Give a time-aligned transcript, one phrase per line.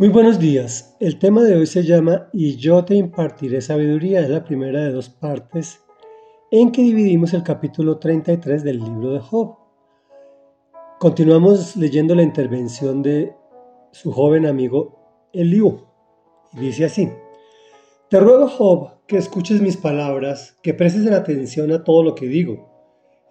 [0.00, 0.96] Muy buenos días.
[0.98, 4.20] El tema de hoy se llama Y yo te impartiré sabiduría.
[4.20, 5.82] Es la primera de dos partes
[6.50, 9.58] en que dividimos el capítulo 33 del libro de Job.
[10.98, 13.34] Continuamos leyendo la intervención de
[13.92, 15.82] su joven amigo Eliú.
[16.54, 17.10] Y dice así.
[18.08, 22.70] Te ruego, Job, que escuches mis palabras, que prestes atención a todo lo que digo.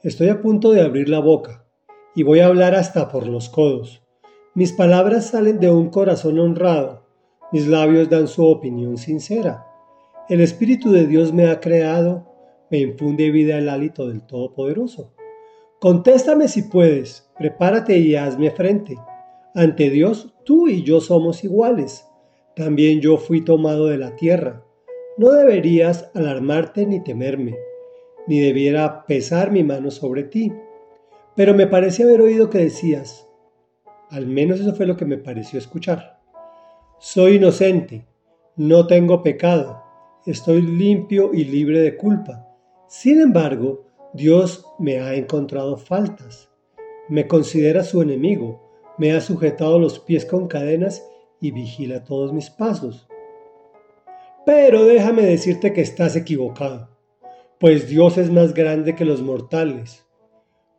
[0.03, 1.65] Estoy a punto de abrir la boca
[2.13, 4.03] y voy a hablar hasta por los codos.
[4.59, 7.05] Mis palabras salen de un corazón honrado,
[7.53, 9.65] mis labios dan su opinión sincera.
[10.27, 12.27] El Espíritu de Dios me ha creado,
[12.69, 15.13] me infunde vida el hálito del Todopoderoso.
[15.79, 18.97] Contéstame si puedes, prepárate y hazme frente.
[19.55, 22.05] Ante Dios, tú y yo somos iguales.
[22.53, 24.65] También yo fui tomado de la tierra.
[25.17, 27.55] No deberías alarmarte ni temerme,
[28.27, 30.51] ni debiera pesar mi mano sobre ti.
[31.37, 33.28] Pero me parece haber oído que decías,
[34.09, 36.19] al menos eso fue lo que me pareció escuchar.
[36.99, 38.05] Soy inocente,
[38.55, 39.81] no tengo pecado,
[40.25, 42.47] estoy limpio y libre de culpa.
[42.87, 46.49] Sin embargo, Dios me ha encontrado faltas.
[47.07, 48.61] Me considera su enemigo,
[48.97, 51.03] me ha sujetado los pies con cadenas
[51.39, 53.07] y vigila todos mis pasos.
[54.45, 56.89] Pero déjame decirte que estás equivocado,
[57.59, 60.05] pues Dios es más grande que los mortales.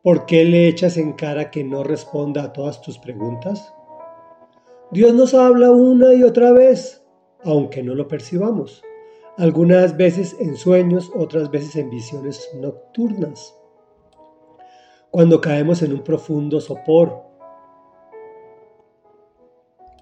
[0.03, 3.71] ¿Por qué le echas en cara que no responda a todas tus preguntas?
[4.89, 7.05] Dios nos habla una y otra vez,
[7.43, 8.81] aunque no lo percibamos.
[9.37, 13.55] Algunas veces en sueños, otras veces en visiones nocturnas.
[15.11, 17.21] Cuando caemos en un profundo sopor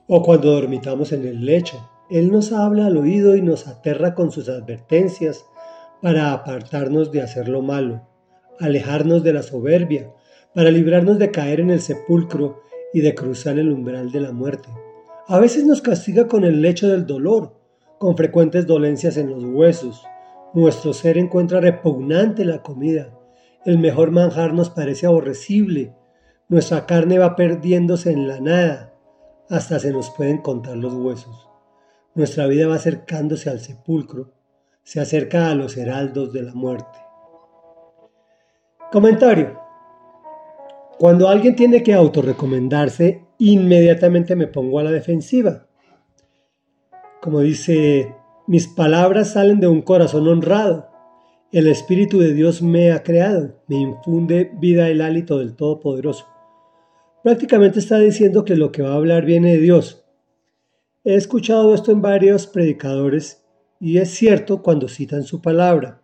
[0.07, 4.31] o cuando dormitamos en el lecho, Él nos habla al oído y nos aterra con
[4.31, 5.45] sus advertencias
[6.01, 8.08] para apartarnos de hacer lo malo
[8.59, 10.11] alejarnos de la soberbia,
[10.53, 12.61] para librarnos de caer en el sepulcro
[12.93, 14.69] y de cruzar el umbral de la muerte.
[15.27, 17.55] A veces nos castiga con el lecho del dolor,
[17.99, 20.03] con frecuentes dolencias en los huesos.
[20.53, 23.13] Nuestro ser encuentra repugnante la comida.
[23.65, 25.93] El mejor manjar nos parece aborrecible.
[26.47, 28.95] Nuestra carne va perdiéndose en la nada,
[29.49, 31.47] hasta se nos pueden contar los huesos.
[32.15, 34.33] Nuestra vida va acercándose al sepulcro,
[34.83, 36.97] se acerca a los heraldos de la muerte.
[38.91, 39.59] Comentario.
[40.97, 45.67] Cuando alguien tiene que autorrecomendarse, inmediatamente me pongo a la defensiva.
[47.21, 48.15] Como dice,
[48.47, 50.89] mis palabras salen de un corazón honrado.
[51.51, 56.25] El Espíritu de Dios me ha creado, me infunde vida el hálito del Todopoderoso.
[57.23, 60.03] Prácticamente está diciendo que lo que va a hablar viene de Dios.
[61.03, 63.45] He escuchado esto en varios predicadores
[63.79, 66.01] y es cierto cuando citan su palabra,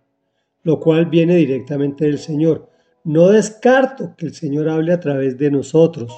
[0.61, 2.74] lo cual viene directamente del Señor.
[3.05, 6.11] No descarto que el Señor hable a través de nosotros,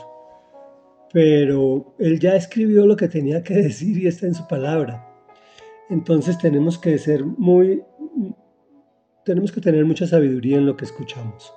[1.12, 5.06] pero Él ya escribió lo que tenía que decir y está en su palabra.
[5.90, 7.84] Entonces tenemos que ser muy,
[9.26, 11.54] tenemos que tener mucha sabiduría en lo que escuchamos.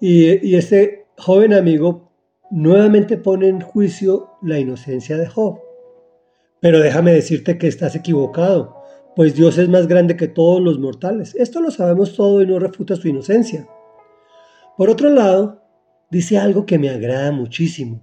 [0.00, 2.10] Y, y este joven amigo
[2.50, 5.60] nuevamente pone en juicio la inocencia de Job.
[6.58, 8.82] Pero déjame decirte que estás equivocado,
[9.16, 11.34] pues Dios es más grande que todos los mortales.
[11.36, 13.66] Esto lo sabemos todo y no refuta su inocencia.
[14.76, 15.62] Por otro lado,
[16.10, 18.02] dice algo que me agrada muchísimo.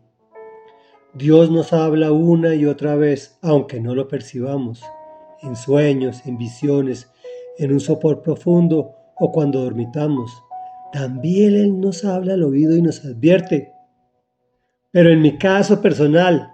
[1.13, 4.81] Dios nos habla una y otra vez, aunque no lo percibamos,
[5.43, 7.11] en sueños, en visiones,
[7.59, 10.31] en un sopor profundo o cuando dormitamos.
[10.91, 13.71] También Él nos habla al oído y nos advierte.
[14.89, 16.52] Pero en mi caso personal,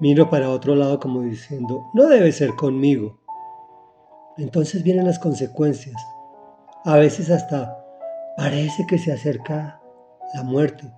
[0.00, 3.20] miro para otro lado como diciendo, no debe ser conmigo.
[4.36, 5.96] Entonces vienen las consecuencias,
[6.84, 7.84] a veces hasta
[8.36, 9.80] Parece que se acerca
[10.34, 10.90] la muerte.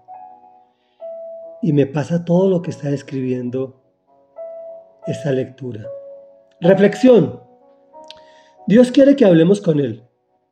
[1.61, 3.83] Y me pasa todo lo que está describiendo
[5.07, 5.87] esta lectura.
[6.61, 7.43] Reflexión.
[8.67, 10.09] Dios quiere que hablemos con Él,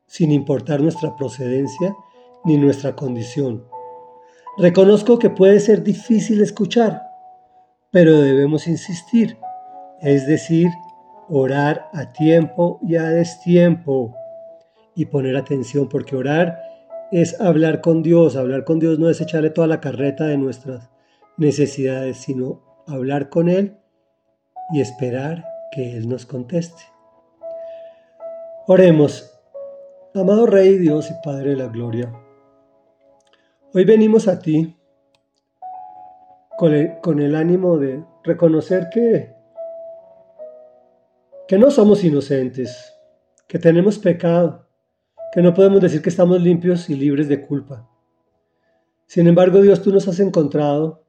[0.07, 1.97] sin importar nuestra procedencia
[2.45, 3.67] ni nuestra condición.
[4.59, 7.04] Reconozco que puede ser difícil escuchar,
[7.95, 9.39] pero debemos insistir,
[10.01, 10.67] es decir,
[11.29, 14.17] orar a tiempo y a destiempo
[14.97, 16.59] y poner atención, porque orar
[17.13, 18.35] es hablar con Dios.
[18.35, 20.91] Hablar con Dios no es echarle toda la carreta de nuestras
[21.37, 23.77] necesidades, sino hablar con Él
[24.73, 26.83] y esperar que Él nos conteste.
[28.67, 29.31] Oremos.
[30.17, 32.13] Amado Rey Dios y Padre de la Gloria,
[33.73, 34.77] hoy venimos a ti
[36.57, 39.35] con el, ánimo de reconocer que,
[41.49, 42.93] que no somos inocentes,
[43.49, 44.69] que tenemos pecado,
[45.33, 47.89] que no podemos decir que estamos limpios y libres de culpa.
[49.07, 51.05] Sin embargo, Dios, tú nos has encontrado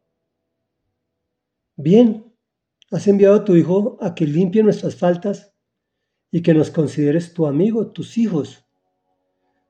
[1.78, 2.34] Bien,
[2.90, 5.54] has enviado a tu Hijo a que limpie nuestras faltas
[6.32, 8.66] y que nos consideres tu amigo, tus hijos.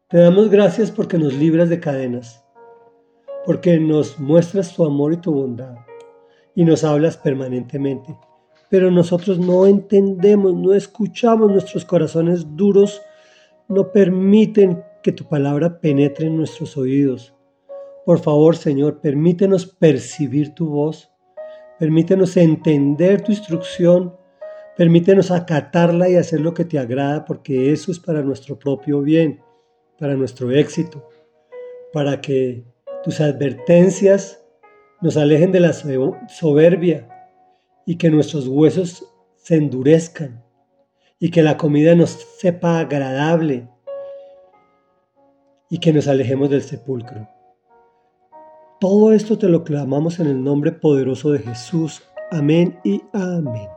[0.09, 2.44] Te damos gracias porque nos libras de cadenas,
[3.45, 5.75] porque nos muestras tu amor y tu bondad
[6.55, 8.17] y nos hablas permanentemente.
[8.69, 13.01] Pero nosotros no entendemos, no escuchamos, nuestros corazones duros
[13.67, 17.33] no permiten que tu palabra penetre en nuestros oídos.
[18.05, 21.11] Por favor, Señor, permítenos percibir tu voz,
[21.79, 24.13] permítenos entender tu instrucción
[24.75, 29.39] Permítenos acatarla y hacer lo que te agrada porque eso es para nuestro propio bien,
[29.97, 31.07] para nuestro éxito,
[31.93, 32.65] para que
[33.05, 34.43] tus advertencias
[34.99, 37.07] nos alejen de la soberbia
[37.85, 40.43] y que nuestros huesos se endurezcan
[41.19, 42.09] y que la comida nos
[42.39, 43.69] sepa agradable
[45.69, 47.29] y que nos alejemos del sepulcro.
[48.79, 52.01] Todo esto te lo clamamos en el nombre poderoso de Jesús.
[52.31, 53.74] Amén y amén.